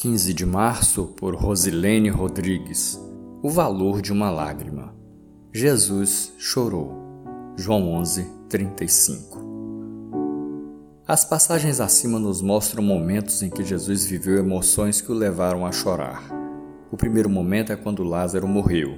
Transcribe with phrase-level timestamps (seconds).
[0.00, 2.98] 15 de março, por Rosilene Rodrigues.
[3.42, 4.96] O valor de uma lágrima.
[5.52, 6.94] Jesus chorou.
[7.54, 9.44] João 11, 35.
[11.06, 15.70] As passagens acima nos mostram momentos em que Jesus viveu emoções que o levaram a
[15.70, 16.30] chorar.
[16.90, 18.96] O primeiro momento é quando Lázaro morreu.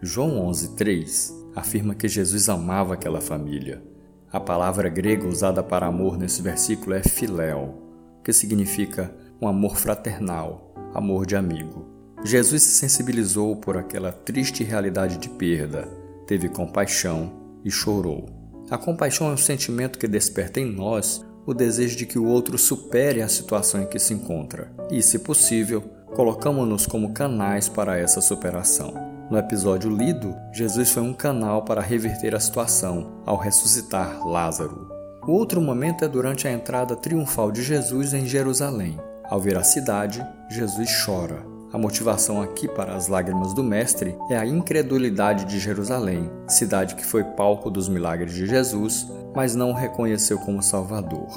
[0.00, 3.82] João 11, 3 afirma que Jesus amava aquela família.
[4.30, 7.82] A palavra grega usada para amor nesse versículo é filéu,
[8.22, 11.86] que significa um amor fraternal, amor de amigo.
[12.24, 15.88] Jesus se sensibilizou por aquela triste realidade de perda,
[16.26, 17.32] teve compaixão
[17.64, 18.26] e chorou.
[18.70, 22.58] A compaixão é um sentimento que desperta em nós o desejo de que o outro
[22.58, 25.80] supere a situação em que se encontra e, se possível,
[26.14, 28.92] colocamos-nos como canais para essa superação.
[29.30, 34.88] No episódio lido, Jesus foi um canal para reverter a situação ao ressuscitar Lázaro.
[35.26, 38.98] O outro momento é durante a entrada triunfal de Jesus em Jerusalém.
[39.30, 41.44] Ao ver a cidade, Jesus chora.
[41.70, 47.04] A motivação aqui para as lágrimas do Mestre é a incredulidade de Jerusalém, cidade que
[47.04, 49.06] foi palco dos milagres de Jesus,
[49.36, 51.28] mas não o reconheceu como Salvador.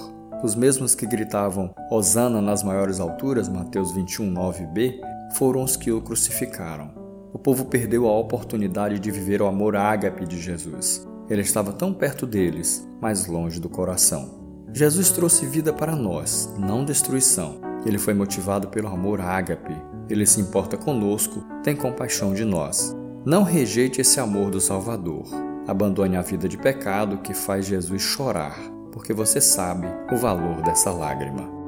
[0.42, 4.94] Os mesmos que gritavam Hosana nas maiores alturas, Mateus 21, 9b,
[5.34, 6.92] foram os que o crucificaram.
[7.34, 11.06] O povo perdeu a oportunidade de viver o amor ágape de Jesus.
[11.30, 14.40] Ele estava tão perto deles, mas longe do coração.
[14.74, 17.71] Jesus trouxe vida para nós, não destruição.
[17.86, 19.76] Ele foi motivado pelo amor ágape.
[20.10, 22.96] Ele se importa conosco, tem compaixão de nós.
[23.26, 25.26] Não rejeite esse amor do Salvador.
[25.68, 28.58] Abandone a vida de pecado que faz Jesus chorar,
[28.92, 31.61] porque você sabe o valor dessa lágrima.